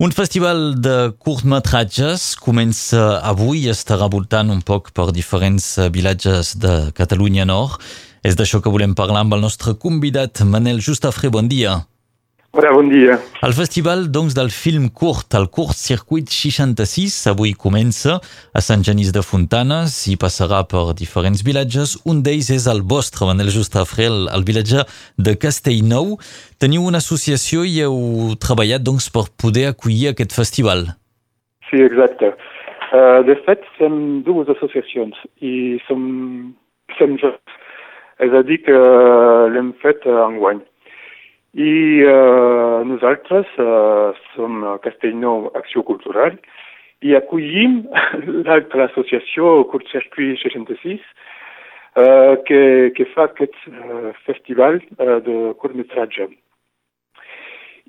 Un 0.00 0.14
festival 0.16 0.78
de 0.80 1.10
curtmetratges 1.20 2.30
comença 2.40 3.18
avui 3.20 3.66
i 3.66 3.68
estarà 3.68 4.06
voltant 4.08 4.48
un 4.48 4.62
poc 4.64 4.86
per 4.96 5.10
diferents 5.12 5.66
vilatges 5.92 6.54
de 6.62 6.72
Catalunya 6.96 7.44
Nord. 7.44 7.76
És 8.24 8.32
d'això 8.32 8.62
que 8.64 8.72
volem 8.72 8.94
parlar 8.96 9.26
amb 9.26 9.36
el 9.36 9.44
nostre 9.44 9.74
convidat, 9.76 10.40
Manel 10.40 10.80
Justafré. 10.80 11.28
Bon 11.28 11.52
dia. 11.52 11.82
Hola, 12.52 12.72
bon 12.74 12.88
dia. 12.90 13.14
El 13.46 13.52
festival 13.54 14.08
doncs, 14.10 14.34
del 14.34 14.48
film 14.50 14.88
curt, 14.90 15.36
el 15.38 15.44
curt 15.54 15.78
Circuit 15.78 16.26
66, 16.34 17.14
avui 17.30 17.52
comença 17.54 18.16
a 18.18 18.62
Sant 18.66 18.82
Genís 18.82 19.12
de 19.14 19.22
Fontanes 19.22 19.94
i 20.10 20.16
passarà 20.18 20.64
per 20.66 20.82
diferents 20.98 21.44
vilatges. 21.46 21.92
Un 22.10 22.24
d'ells 22.26 22.48
és 22.50 22.66
el 22.72 22.82
vostre, 22.82 23.28
Manel 23.28 23.52
Justafré, 23.54 24.08
el, 24.10 24.26
el 24.34 24.42
vilatge 24.48 24.82
de 25.14 25.36
Castellnou. 25.38 26.16
Teniu 26.58 26.88
una 26.90 26.98
associació 26.98 27.62
i 27.62 27.76
heu 27.84 28.34
treballat 28.42 28.82
doncs, 28.82 29.06
per 29.14 29.28
poder 29.30 29.68
acollir 29.70 30.10
aquest 30.10 30.34
festival. 30.34 30.88
Sí, 31.70 31.78
exacte. 31.86 32.32
Uh, 32.90 33.22
de 33.30 33.38
fet, 33.46 33.62
som 33.78 34.24
dues 34.26 34.50
associacions 34.50 35.22
i 35.38 35.78
som, 35.86 36.02
som 36.98 37.14
junts. 37.14 37.62
És 38.18 38.34
a 38.34 38.42
dir, 38.42 38.58
que 38.66 38.82
l'hem 39.54 39.70
fet 39.86 40.02
enguany. 40.10 40.64
I 41.58 42.02
eh, 42.06 42.82
nosaltres 42.86 43.46
eh, 43.58 44.18
som 44.36 44.62
Castellnou 44.84 45.50
Acció 45.58 45.82
Cultural 45.82 46.36
i 47.02 47.16
acollim 47.18 47.80
l'altra 48.46 48.86
associació 48.86 49.64
Circuit 49.90 50.38
66 50.44 51.00
eh, 51.96 52.34
que, 52.46 52.92
que 52.94 53.08
fa 53.14 53.26
aquest 53.26 53.56
eh, 53.66 54.12
festival 54.28 54.78
eh, 54.78 55.18
de 55.26 55.36
curtmetratge. 55.58 56.28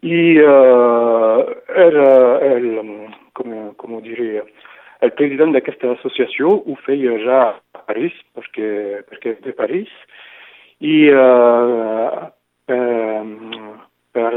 I 0.01 0.21
eh, 0.41 1.39
era 1.85 2.09
el, 2.49 2.67
com, 3.37 3.53
com 3.77 3.93
ho 3.93 4.01
diria, 4.01 4.41
el 5.05 5.13
president 5.17 5.53
d'aquesta 5.53 5.93
associació 5.99 6.49
ho 6.65 6.75
feia 6.85 7.13
ja 7.21 7.41
a 7.77 7.85
París, 7.85 8.17
perquè, 8.33 9.01
perquè 9.05 9.35
és 9.35 9.41
de 9.45 9.53
París, 9.57 9.93
i 10.81 10.97
eh, 11.13 12.29
per, 12.71 14.31
per, 14.31 14.33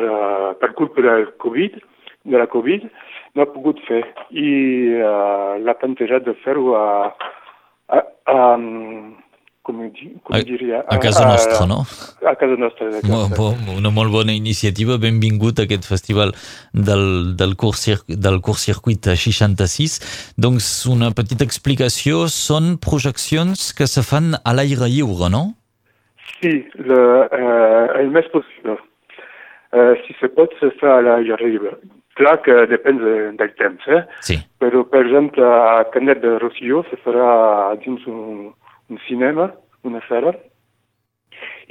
per 0.61 0.73
culpa 0.79 1.05
del 1.07 1.29
Covid, 1.43 1.79
de 2.25 2.39
la 2.41 2.47
Covid, 2.51 2.87
no 3.35 3.43
ha 3.43 3.51
pogut 3.51 3.81
fer 3.89 4.03
i 4.31 4.49
uh, 5.01 5.59
l'ha 5.63 5.77
plantejat 5.81 6.27
de 6.27 6.35
fer-ho 6.45 6.75
a, 6.79 6.87
a, 7.91 8.01
a, 8.31 8.37
com, 9.65 9.81
com 10.23 10.37
a, 10.37 10.43
diria? 10.47 10.83
A 10.87 10.99
casa 11.03 11.25
nostra, 11.27 11.67
no? 11.67 11.81
A 12.23 12.35
casa 12.39 12.59
nostra. 12.61 12.91
Molt, 13.09 13.35
molt, 13.39 13.73
una 13.75 13.91
molt 13.95 14.15
bona 14.15 14.37
iniciativa, 14.37 14.99
benvingut 15.03 15.59
a 15.59 15.67
aquest 15.67 15.89
festival 15.89 16.35
del, 16.73 17.35
del, 17.41 17.57
curs, 17.61 17.89
del 18.09 18.41
curs 18.45 18.69
circuit 18.71 19.11
66. 19.11 19.99
Doncs 20.39 20.71
una 20.93 21.11
petita 21.17 21.47
explicació, 21.47 22.27
són 22.31 22.77
projeccions 22.79 23.73
que 23.77 23.91
se 23.91 24.07
fan 24.07 24.37
a 24.39 24.57
l'aire 24.57 24.91
lliure, 24.93 25.33
no? 25.33 25.47
Sí, 26.41 26.53
le, 26.75 27.01
eh, 27.33 28.01
el 28.01 28.11
més 28.15 28.27
possible. 28.33 28.79
Eh, 29.75 29.95
si 30.07 30.15
se 30.21 30.31
pot, 30.31 30.53
se 30.61 30.71
fa 30.81 30.99
a 30.99 31.05
l'aire 31.05 31.49
lliure. 31.51 31.77
Clar 32.19 32.37
que 32.47 32.55
depèn 32.71 33.01
de, 33.01 33.15
del 33.41 33.55
temps, 33.59 33.87
eh? 33.91 34.05
Sí. 34.23 34.37
Però, 34.63 34.85
per 34.87 35.03
exemple, 35.03 35.43
a 35.45 35.83
Canet 35.95 36.21
de 36.23 36.37
Rosselló 36.39 36.85
se 36.91 36.99
farà 37.03 37.75
dins 37.83 38.05
un, 38.07 38.53
un 38.93 39.01
cinema, 39.09 39.49
una 39.83 40.03
sala. 40.09 40.35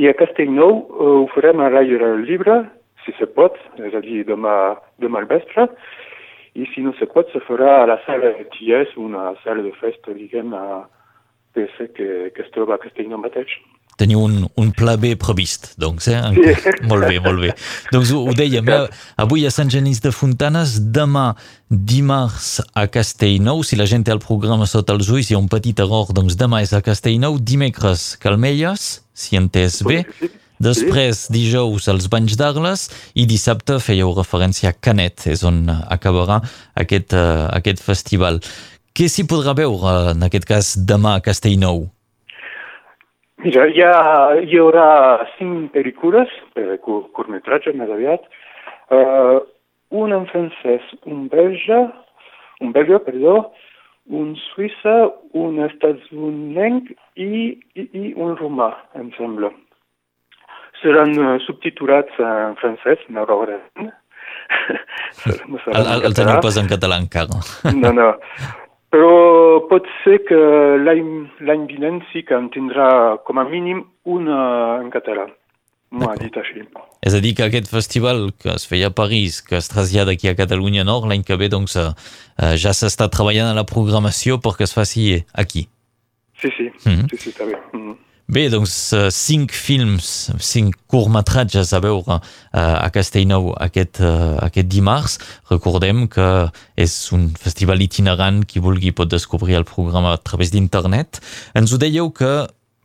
I 0.02 0.10
a 0.10 0.16
Castellnou 0.20 0.82
eh, 0.82 1.12
ho 1.23 1.28
farem 1.36 1.64
a 1.64 1.70
l'aire 1.72 2.16
lliure, 2.26 2.64
si 3.06 3.16
se 3.20 3.28
pot, 3.38 3.56
és 3.80 3.95
a 3.95 4.02
dir, 4.04 4.23
demà, 4.28 4.58
demà 5.04 5.23
al 5.23 5.30
vespre. 5.32 5.70
I 6.60 6.67
si 6.73 6.84
no 6.86 6.92
se 7.00 7.08
pot, 7.10 7.32
se 7.32 7.40
farà 7.48 7.80
a 7.82 7.88
la 7.90 8.02
sala 8.06 8.36
de 8.36 8.50
Ties, 8.54 8.92
una 9.00 9.32
sala 9.45 9.64
de 9.64 9.72
festa, 9.80 10.14
diguem, 10.14 10.52
a 10.54 10.84
que, 11.54 12.32
que 12.36 12.42
es 12.42 12.52
troba 12.52 12.76
a 12.76 12.84
Castellnou 12.84 13.22
mateix. 13.22 13.56
Teniu 13.98 14.23
un 14.26 14.48
pla 14.83 14.98
B 14.99 15.16
previst, 15.16 15.73
doncs, 15.80 16.10
eh? 16.11 16.20
Sí. 16.36 16.73
Molt 16.89 17.08
bé, 17.08 17.20
molt 17.23 17.39
bé. 17.39 17.54
Doncs 17.94 18.11
ho, 18.11 18.23
ho 18.27 18.36
dèiem, 18.36 18.67
eh? 18.67 18.82
avui 19.23 19.45
a 19.48 19.52
Sant 19.54 19.71
Genís 19.71 20.02
de 20.04 20.11
Fontanes, 20.11 20.76
demà 20.94 21.32
dimarts 21.71 22.58
a 22.76 22.86
Castellnou, 22.92 23.64
si 23.64 23.80
la 23.80 23.88
gent 23.89 24.04
té 24.04 24.14
el 24.14 24.21
programa 24.23 24.67
sota 24.70 24.95
els 24.98 25.10
ulls, 25.14 25.32
hi 25.32 25.38
ha 25.38 25.42
un 25.42 25.49
petit 25.52 25.80
error, 25.80 26.11
doncs 26.16 26.36
demà 26.39 26.61
és 26.66 26.76
a 26.76 26.83
Castellnou, 26.83 27.39
dimecres 27.39 28.14
Calmelles, 28.23 28.89
si 29.16 29.39
entès 29.39 29.80
bé, 29.88 30.04
després 30.64 31.26
dijous 31.32 31.88
els 31.92 32.10
Banys 32.11 32.36
d'Arles 32.39 32.89
i 33.15 33.27
dissabte 33.30 33.80
fèieu 33.83 34.11
referència 34.17 34.73
a 34.73 34.77
Canet, 34.77 35.30
és 35.32 35.48
on 35.48 35.64
acabarà 35.71 36.42
aquest, 36.83 37.15
uh, 37.15 37.48
aquest 37.55 37.83
festival. 37.83 38.44
Què 38.94 39.08
s'hi 39.10 39.26
podrà 39.26 39.55
veure, 39.58 40.14
en 40.14 40.27
aquest 40.27 40.45
cas, 40.50 40.76
demà 40.77 41.17
a 41.17 41.26
Castellnou? 41.26 41.88
Mira, 43.42 43.66
hi, 43.67 43.82
ha, 43.82 44.36
hi 44.45 44.60
haurà 44.61 44.86
cinc 45.38 45.73
pel·lícules, 45.73 46.30
per 46.54 46.77
curtmetratge 46.86 47.73
més 47.76 47.89
aviat, 47.92 48.27
uh, 48.94 49.42
un 50.04 50.14
en 50.16 50.27
francès, 50.30 50.86
un 51.10 51.26
belge, 51.33 51.80
un 52.61 52.71
belga, 52.76 53.02
perdó, 53.04 53.36
un 54.14 54.33
suïssa, 54.52 54.95
un 55.39 55.60
estatsunenc 55.66 56.94
i, 57.16 57.33
i, 57.76 57.83
i 57.83 58.14
un 58.14 58.38
romà, 58.39 58.70
em 58.99 59.11
sembla. 59.17 59.52
Seran 60.83 61.17
uh, 61.17 61.36
subtitulats 61.48 62.21
en 62.21 62.58
francès, 62.61 63.04
malauradament. 63.10 63.94
no 65.50 65.60
el, 65.77 65.86
el, 65.88 66.10
el 66.10 66.15
teniu 66.15 66.42
pas 66.44 66.58
en 66.61 66.70
català 66.70 67.02
encara. 67.02 67.42
no, 67.73 67.95
no. 67.98 68.11
Però 68.93 69.14
pot 69.71 69.87
ser 70.04 70.20
que 70.27 70.37
l'any 70.86 71.64
vinent 71.70 72.04
sí 72.11 72.21
que 72.27 72.37
en 72.37 72.52
tindrà 72.54 73.17
com 73.26 73.39
a 73.42 73.45
mínim 73.49 73.87
una 74.05 74.43
en 74.83 74.92
català. 74.93 75.26
M'ho 75.93 76.09
ha 76.09 76.17
dit 76.17 76.36
així. 76.37 76.61
És 77.05 77.14
a 77.17 77.21
dir, 77.21 77.33
que 77.37 77.45
aquest 77.45 77.70
festival 77.70 78.27
que 78.42 78.53
es 78.53 78.67
feia 78.70 78.92
a 78.92 78.93
París, 78.93 79.42
que 79.45 79.58
es 79.58 79.70
trasllada 79.70 80.14
aquí 80.14 80.30
a 80.30 80.36
Catalunya 80.37 80.86
Nord, 80.86 81.09
l'any 81.09 81.26
que 81.26 81.37
ve 81.42 81.49
doncs, 81.53 81.76
eh, 81.77 81.89
ja 82.58 82.73
s'està 82.73 83.09
treballant 83.14 83.49
a 83.49 83.58
la 83.58 83.65
programació 83.70 84.39
perquè 84.42 84.65
es 84.70 84.73
faci 84.77 85.05
aquí. 85.33 85.67
Sí, 86.42 86.49
sí, 86.58 86.70
mm 86.70 86.93
-hmm. 86.93 87.09
sí, 87.09 87.17
sí, 87.17 87.30
està 87.30 87.45
bé. 87.45 87.58
Mm 87.73 87.82
-hmm. 87.82 87.98
Bé, 88.32 88.48
doncs, 88.48 88.94
uh, 88.95 89.10
cinc 89.11 89.52
films, 89.52 90.32
cinc 90.39 90.78
curtmetratges 90.88 91.73
a 91.76 91.80
veure 91.84 92.16
uh, 92.16 92.22
a 92.56 92.88
Castellnou 92.95 93.52
aquest, 93.60 94.00
uh, 94.00 94.38
aquest 94.45 94.70
dimarts. 94.72 95.17
Recordem 95.52 96.06
que 96.08 96.28
és 96.80 96.95
un 97.12 97.28
festival 97.36 97.83
itinerant, 97.83 98.45
qui 98.48 98.64
vulgui 98.64 98.94
pot 98.95 99.12
descobrir 99.12 99.60
el 99.60 99.67
programa 99.67 100.16
a 100.16 100.22
través 100.23 100.54
d'internet. 100.56 101.20
Ens 101.54 101.76
ho 101.76 101.82
dèieu 101.82 102.14
que 102.16 102.32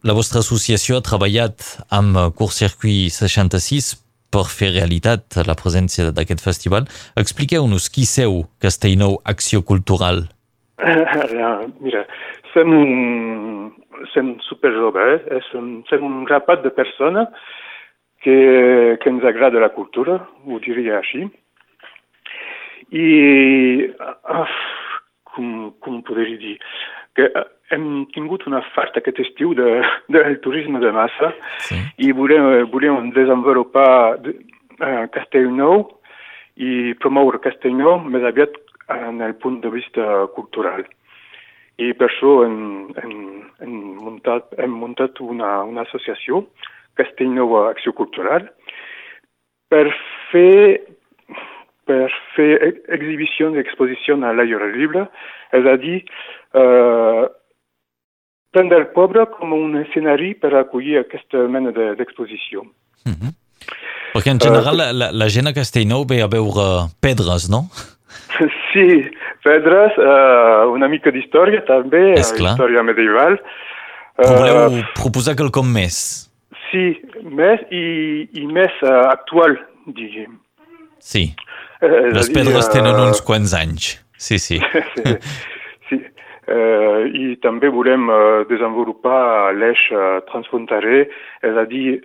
la 0.03 0.15
vostra 0.15 0.43
associació 0.43 0.99
ha 0.99 1.07
treballat 1.07 1.63
amb 1.95 2.19
Curs 2.35 2.59
Circuit 2.59 3.15
66 3.15 3.95
per 4.35 4.45
fer 4.51 4.73
realitat 4.75 5.39
la 5.47 5.57
presència 5.59 6.11
d'aquest 6.11 6.43
festival. 6.45 6.91
Expliqueu-nos 7.17 7.89
qui 7.95 8.05
seu 8.11 8.43
Castellnou 8.59 9.21
Acció 9.25 9.63
Cultural. 9.63 10.27
Mira, 11.83 12.05
som 12.53 12.73
un, 12.75 13.73
som 14.13 14.35
super 14.47 14.73
joves, 14.75 15.25
eh? 15.31 15.41
som, 15.51 15.83
som 15.89 16.05
un 16.05 16.25
grapat 16.29 16.63
de 16.65 16.71
persones 16.75 17.29
que, 18.23 18.99
que 19.01 19.11
ens 19.11 19.25
agrada 19.25 19.61
la 19.61 19.73
cultura, 19.75 20.21
ho 20.47 20.59
diria 20.63 20.99
així. 20.99 21.27
I, 22.89 23.09
uh, 24.01 24.59
com, 25.35 25.73
com 25.85 26.01
podria 26.07 26.39
dir, 26.41 26.57
que 27.19 27.29
hem 27.75 28.07
tingut 28.15 28.47
una 28.49 28.63
fart 28.73 28.97
aquest 28.97 29.21
estiu 29.27 29.53
de, 29.59 29.83
del 30.15 30.39
turisme 30.45 30.81
de 30.83 30.93
massa 30.95 31.33
sí. 31.67 31.79
i 32.07 32.13
volem, 32.17 32.69
volem 32.73 33.13
desenvolupar 33.17 33.91
de, 34.25 34.39
uh, 34.81 35.05
Castellnou 35.15 35.87
i 36.59 36.95
promoure 37.03 37.43
Castellnou 37.45 38.01
més 38.07 38.25
aviat 38.27 38.57
en 38.89 39.21
el 39.23 39.35
punt 39.37 39.61
de 39.61 39.71
vista 39.71 40.25
cultural. 40.35 40.87
I 41.79 41.93
per 41.95 42.09
això 42.09 42.43
hem, 42.45 42.59
hem, 42.99 43.17
hem, 43.63 43.75
muntat, 44.03 44.51
hem 44.59 44.75
muntat 44.75 45.21
una, 45.23 45.63
una 45.69 45.85
associació, 45.87 46.43
Castellnou 46.99 47.55
Acció 47.69 47.95
Cultural, 47.95 48.49
per 49.71 49.85
fer, 50.33 50.81
per 51.87 52.09
fer 52.35 52.51
exhibicions 52.95 53.57
i 53.57 53.63
exposicions 53.63 54.27
a 54.27 54.35
l'aire 54.35 54.73
lliure, 54.75 55.07
és 55.55 55.69
a 55.71 55.77
dir, 55.79 56.01
eh, 56.59 57.27
prendre 58.55 58.81
el 58.83 58.89
poble 58.97 59.27
com 59.37 59.53
un 59.55 59.77
escenari 59.83 60.33
per 60.41 60.55
acollir 60.57 60.99
aquesta 61.01 61.47
mena 61.53 61.71
d'exposició. 61.73 62.65
De, 63.05 63.11
mm 63.11 63.15
-hmm. 63.15 63.37
Perquè 64.15 64.31
en 64.31 64.41
general 64.41 64.75
uh, 64.75 64.93
la, 64.93 65.11
la 65.13 65.29
gent 65.29 65.47
a 65.47 65.53
Castellnou 65.53 66.05
ve 66.09 66.23
a 66.23 66.29
veure 66.29 66.89
pedres, 67.01 67.49
no? 67.49 67.69
Sí, 68.73 69.11
pedres, 69.49 69.97
uh, 69.97 70.69
una 70.75 70.91
mica 70.93 71.13
d'història 71.15 71.65
també, 71.69 72.13
història 72.21 72.85
medieval. 72.85 73.41
Però 74.19 74.35
voleu 74.37 74.61
uh, 74.67 74.83
proposar 74.99 75.39
quelcom 75.39 75.73
més? 75.73 75.99
Sí, 76.69 76.91
més 77.25 77.65
i, 77.73 77.87
i 78.37 78.45
més 78.53 78.75
uh, 78.85 79.09
actual, 79.09 79.57
diguem. 79.97 80.37
Sí. 81.01 81.31
Eh, 81.81 82.11
Les 82.13 82.31
pedres 82.35 82.69
tenen 82.73 82.95
eh, 82.97 83.09
uns 83.09 83.23
quants 83.25 83.55
anys. 83.57 83.97
Sí, 84.19 84.39
sí. 84.43 84.59
sí, 84.99 85.17
sí. 85.89 85.99
Eh, 86.49 87.01
I 87.13 87.25
també 87.45 87.71
volem 87.73 88.09
eh, 88.11 88.21
desenvolupar 88.51 89.55
l'eix 89.57 89.85
eh, 89.93 90.19
transfronterer, 90.31 91.05
és 91.47 91.61
a 91.61 91.65
dir, 91.71 91.99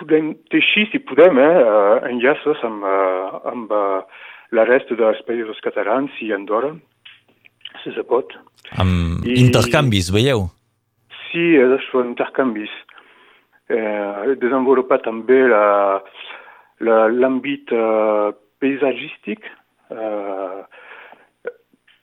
podem 0.00 0.32
teixir, 0.52 0.88
si 0.90 1.00
podem, 1.06 1.38
eh, 1.38 1.50
eh, 1.62 1.98
enllaços 2.10 2.62
amb, 2.66 2.86
eh, 2.88 3.42
amb 3.52 3.74
eh, 3.78 4.22
la 4.54 4.64
resta 4.68 4.94
dels 4.98 5.20
països 5.28 5.58
catalans 5.64 6.14
i 6.22 6.30
Andorra, 6.34 6.72
si 7.82 7.92
se 7.94 8.04
pot. 8.06 8.32
Amb 8.80 9.24
I- 9.26 9.38
intercanvis, 9.42 10.10
veieu? 10.14 10.46
Sí, 11.30 11.44
això, 11.58 12.04
intercanvis. 12.06 12.70
Eh, 13.68 14.34
desenvolupar 14.40 15.00
també 15.02 15.40
la- 15.48 16.00
la- 16.84 17.08
l'àmbit 17.08 17.72
eh, 17.72 18.32
paisatgístic, 18.60 19.44
eh, 19.90 20.60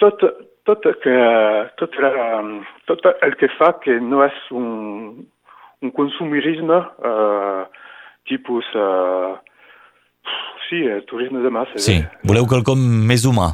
tot, 0.01 0.23
tot, 0.65 0.87
que, 1.03 1.15
tot, 1.77 1.95
la, 2.01 2.41
tot 2.89 3.05
el 3.21 3.35
que 3.37 3.47
fa 3.59 3.73
que 3.83 3.99
no 4.01 4.23
és 4.25 4.33
un, 4.51 5.25
un 5.81 5.91
consumirisme 5.91 6.81
eh, 7.05 7.63
tipus... 8.29 8.65
Eh, 8.75 9.37
sí, 10.71 10.81
eh, 10.87 11.01
turisme 11.05 11.43
de 11.43 11.51
massa. 11.51 11.77
Sí. 11.77 11.99
eh? 11.99 12.07
Voleu 12.23 12.47
quelcom 12.47 12.79
més 13.11 13.27
humà. 13.27 13.51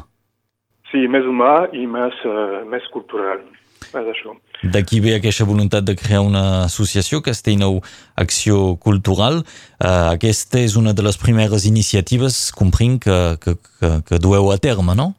Sí, 0.92 1.04
més 1.10 1.26
humà 1.28 1.66
i 1.76 1.84
més, 1.90 2.14
eh, 2.24 2.62
més 2.70 2.86
cultural. 2.94 3.42
És 3.88 4.06
això. 4.12 4.34
D'aquí 4.74 4.98
ve 5.00 5.14
aquesta 5.16 5.46
voluntat 5.48 5.84
de 5.86 5.94
crear 5.96 6.20
una 6.26 6.64
associació, 6.64 7.20
Castellnou 7.22 7.78
Acció 8.18 8.76
Cultural. 8.82 9.44
Uh, 9.78 10.10
aquesta 10.16 10.58
és 10.60 10.74
una 10.76 10.92
de 10.92 11.04
les 11.06 11.16
primeres 11.16 11.64
iniciatives, 11.64 12.50
comprenc, 12.58 13.06
que, 13.06 13.18
que, 13.44 13.54
que, 13.78 13.92
que 14.08 14.18
dueu 14.18 14.50
a 14.50 14.58
terme, 14.58 14.96
no? 14.98 15.12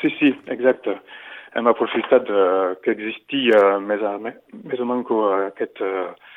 Sí, 0.00 0.08
sí, 0.16 0.32
exacte. 0.48 0.96
Hem 1.54 1.68
aprofitat 1.68 2.24
de, 2.24 2.46
que 2.82 2.96
existia 2.96 3.60
més, 3.84 4.02
a, 4.02 4.16
més 4.24 4.80
o 4.80 4.88
menys 4.88 5.12
aquest, 5.50 5.84
uh, 5.84 6.34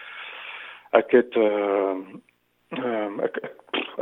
aquest, 1.00 1.40
uh, 1.40 1.96
uh, 1.96 2.22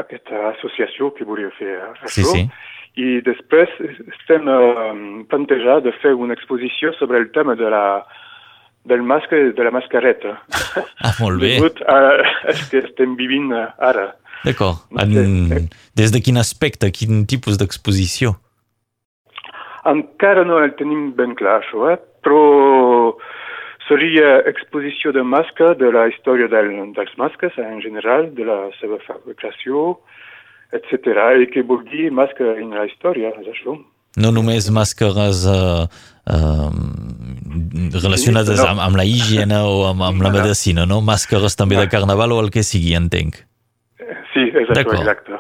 aquesta 0.01 0.49
associació 0.55 1.11
que 1.15 1.27
volia 1.27 1.51
fer 1.57 1.75
Sí, 2.05 2.21
això. 2.21 2.31
sí. 2.31 2.45
I 3.01 3.21
després 3.23 3.71
estem 4.17 4.49
uh, 4.51 4.91
plantejant 5.31 5.83
de 5.85 5.93
fer 6.01 6.11
una 6.13 6.35
exposició 6.35 6.91
sobre 6.99 7.21
el 7.21 7.29
tema 7.31 7.55
de 7.55 7.69
la, 7.71 8.03
del 8.83 9.01
mascle 9.07 9.39
i 9.47 9.53
de 9.55 9.63
la 9.63 9.71
mascareta. 9.71 10.37
Ah, 10.99 11.13
molt 11.21 11.39
bé. 11.39 11.55
Degut 11.55 11.79
a 11.87 11.97
el 12.51 12.59
que 12.71 12.83
estem 12.83 13.15
vivint 13.15 13.53
ara. 13.55 14.09
D'acord. 14.43 14.83
En, 14.99 15.13
sé. 15.47 15.61
des 15.95 16.11
de 16.11 16.21
quin 16.25 16.37
aspecte, 16.41 16.91
quin 16.91 17.25
tipus 17.29 17.59
d'exposició? 17.61 18.35
Encara 19.87 20.43
no 20.45 20.59
el 20.61 20.75
tenim 20.77 21.13
ben 21.17 21.33
clar, 21.39 21.61
això, 21.63 21.87
eh? 21.93 21.97
però 22.21 22.39
seria 23.91 24.39
exposició 24.47 25.11
de 25.11 25.23
masca 25.27 25.73
de 25.75 25.91
la 25.91 26.07
història 26.07 26.47
del, 26.47 26.71
dels 26.95 27.11
masques 27.19 27.57
en 27.59 27.81
general, 27.83 28.29
de 28.37 28.47
la 28.47 28.59
seva 28.79 29.01
fabricació, 29.03 29.97
etc. 30.71 31.11
I 31.43 31.49
que 31.51 31.65
vol 31.67 31.83
dir 31.91 32.07
masca 32.15 32.53
en 32.55 32.71
la 32.77 32.87
història, 32.87 33.33
és 33.41 33.51
això. 33.51 33.75
No 34.21 34.31
només 34.35 34.67
màscares 34.71 35.43
uh, 35.47 35.83
uh, 36.31 36.71
relacionades 37.99 38.59
no. 38.59 38.67
amb, 38.71 38.83
amb 38.87 38.99
la 38.99 39.05
higiene 39.07 39.59
o 39.67 39.85
amb, 39.91 40.03
amb 40.07 40.23
la 40.23 40.31
medicina, 40.35 40.87
no? 40.87 40.99
Màscares 41.03 41.55
també 41.59 41.79
de 41.79 41.87
carnaval 41.91 42.35
o 42.35 42.41
el 42.43 42.51
que 42.51 42.63
sigui, 42.67 42.95
entenc. 42.99 43.39
Sí, 44.31 44.47
D'acord. 44.51 44.99
exacte. 44.99 45.39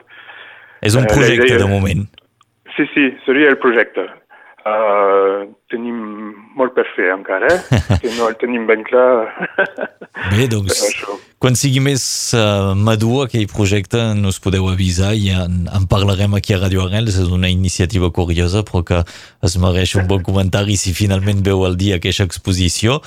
És 0.83 0.95
un 0.99 1.07
Eh, 1.07 1.13
projecte 1.13 1.57
de 1.59 1.67
moment. 1.67 2.07
Sí, 2.75 2.87
sí, 2.93 3.11
seria 3.25 3.51
el 3.51 3.59
projecte. 3.59 4.07
Uh, 4.61 5.47
tenim 5.71 5.97
molt 6.59 6.75
per 6.77 6.85
fer 6.95 7.09
encara, 7.15 7.49
eh? 7.55 7.81
que 8.03 8.13
no 8.17 8.29
el 8.29 8.37
tenim 8.41 8.67
ben 8.69 8.85
clar. 8.87 9.27
Bé, 10.31 10.47
doncs, 10.51 10.83
quan 11.41 11.55
sigui 11.57 11.79
més 11.81 12.03
uh, 12.37 12.75
madur 12.77 13.23
aquell 13.23 13.47
projecte, 13.49 13.97
nos 14.13 14.37
podeu 14.43 14.67
avisar 14.69 15.15
i 15.17 15.31
en, 15.33 15.63
en 15.73 15.87
parlarem 15.89 16.35
aquí 16.37 16.53
a 16.53 16.59
Radio 16.61 16.83
Arrels. 16.83 17.17
És 17.17 17.31
una 17.33 17.49
iniciativa 17.49 18.11
curiosa, 18.13 18.61
però 18.67 18.83
que 18.85 18.99
es 19.47 19.55
mereix 19.57 19.95
un 19.97 20.05
bon 20.11 20.21
comentari 20.21 20.77
si 20.77 20.93
finalment 20.93 21.41
veu 21.47 21.65
el 21.65 21.79
dia 21.81 21.97
aquesta 21.97 22.27
exposició. 22.29 22.99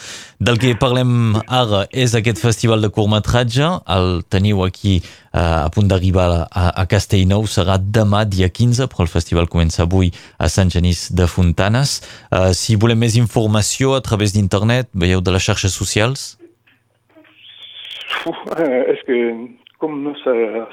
Del 0.42 0.58
que 0.58 0.74
parlem 0.80 1.36
ara 1.46 1.84
és 1.94 2.16
aquest 2.18 2.42
festival 2.42 2.82
de 2.82 2.90
curtmetratge. 2.90 3.68
El 3.94 4.24
teniu 4.26 4.64
aquí 4.66 4.96
uh, 4.98 5.68
a 5.68 5.70
punt 5.70 5.92
d'arribar 5.92 6.26
a, 6.48 6.66
a 6.74 6.84
Castellnou. 6.90 7.46
Serà 7.46 7.78
demà, 7.78 8.24
dia 8.26 8.50
15, 8.50 8.88
però 8.90 9.06
el 9.06 9.12
festival 9.14 9.46
comença 9.52 9.84
avui 9.86 10.10
a 10.42 10.50
Sant 10.50 10.74
Genís 10.74 11.06
de 11.14 11.30
Fontanes. 11.30 12.00
Uh, 12.32 12.50
si 12.56 12.78
volem 12.80 12.98
més 13.04 13.18
informació 13.20 13.94
a 13.98 14.02
través 14.04 14.34
d'internet, 14.34 14.90
veieu 14.94 15.20
de 15.20 15.34
les 15.34 15.44
xarxes 15.44 15.74
socials? 15.74 16.34
Uf, 18.24 18.40
eh, 18.56 18.94
és 18.94 19.02
que 19.04 19.18
com 19.82 19.96
no 20.00 20.14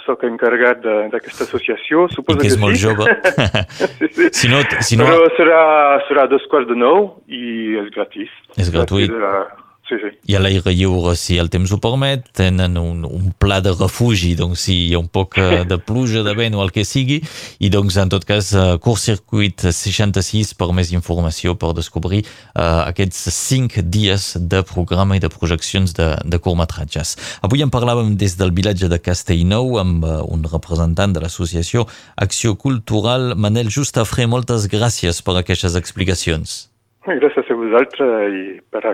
sóc 0.05 0.23
encarregat 0.23 0.85
d'aquesta 1.11 1.43
associació, 1.43 2.05
I 2.07 2.15
suposo 2.15 2.39
que 2.39 2.47
és 2.47 2.55
que 2.55 2.61
molt 2.61 2.77
sí. 2.77 2.85
jove. 2.85 3.07
sí, 3.99 4.07
sí. 4.15 4.29
si 4.43 4.51
no, 4.51 4.61
si 4.87 4.99
no 4.99 5.09
Però 5.09 5.27
serà, 5.39 5.63
serà 6.07 6.27
dos 6.31 6.45
quarts 6.51 6.69
de 6.71 6.77
nou 6.79 7.09
i 7.27 7.75
és 7.81 7.91
gratis. 7.95 8.31
És 8.61 8.71
gratuït. 8.71 9.11
Gratis, 9.11 9.67
Sí, 9.91 9.97
sí. 9.99 10.09
i 10.31 10.35
a 10.37 10.39
l'aire 10.39 10.71
lliure, 10.71 11.17
si 11.19 11.35
el 11.41 11.49
temps 11.51 11.71
ho 11.75 11.77
permet, 11.83 12.23
tenen 12.37 12.77
un, 12.79 13.01
un 13.03 13.31
pla 13.35 13.57
de 13.59 13.73
refugi, 13.75 14.29
doncs 14.39 14.61
si 14.63 14.75
hi 14.85 14.93
ha 14.95 15.01
un 15.01 15.09
poc 15.11 15.35
eh, 15.41 15.65
de 15.67 15.75
pluja, 15.83 16.21
de 16.23 16.31
vent 16.37 16.55
o 16.55 16.61
el 16.63 16.71
que 16.71 16.85
sigui, 16.87 17.17
i 17.59 17.67
doncs 17.73 17.97
en 17.99 18.13
tot 18.13 18.23
cas 18.29 18.53
eh, 18.55 18.77
Curs 18.79 19.03
Circuit 19.09 19.65
66 19.67 20.53
per 20.55 20.69
més 20.77 20.93
informació 20.95 21.57
per 21.59 21.73
descobrir 21.75 22.21
uh, 22.23 22.85
aquests 22.85 23.27
cinc 23.35 23.81
dies 23.83 24.29
de 24.39 24.63
programa 24.71 25.19
i 25.19 25.23
de 25.23 25.31
projeccions 25.33 25.91
de, 25.99 26.07
de 26.23 26.39
curtmetratges. 26.39 27.17
Avui 27.43 27.65
en 27.65 27.73
parlàvem 27.73 28.15
des 28.15 28.37
del 28.39 28.55
vilatge 28.55 28.87
de 28.87 29.01
Castellnou 29.03 29.75
amb 29.83 30.07
uh, 30.07 30.21
un 30.31 30.47
representant 30.47 31.11
de 31.11 31.25
l'associació 31.25 31.83
Acció 32.15 32.55
Cultural, 32.55 33.33
Manel 33.35 33.67
Justafré, 33.67 34.23
moltes 34.23 34.71
gràcies 34.71 35.19
per 35.19 35.35
aquestes 35.41 35.75
explicacions. 35.75 36.61
Gràcies 37.03 37.51
a 37.51 37.55
vosaltres 37.57 38.39
i 38.39 38.45
per 38.71 38.85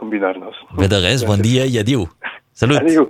a 0.00 0.04
combinar-nos. 0.04 0.56
Bé 0.78 0.88
de 0.88 1.00
res, 1.04 1.24
bon 1.28 1.40
dia 1.44 1.66
i 1.68 1.78
adiu. 1.78 2.08
Salut! 2.52 2.80
Adiu. 2.80 3.08